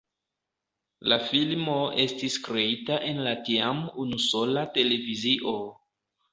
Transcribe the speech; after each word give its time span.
La 1.11 1.19
filmo 1.25 1.75
estis 2.05 2.39
kreita 2.49 2.99
en 3.11 3.21
la 3.29 3.35
tiam 3.51 3.87
unusola 4.07 4.67
televizio. 4.81 5.57